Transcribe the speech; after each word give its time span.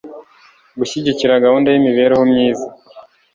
Gushyigikira 0.79 1.43
gahunda 1.45 1.67
y 1.69 1.77
imibereho 1.79 2.23
myiza 2.31 2.65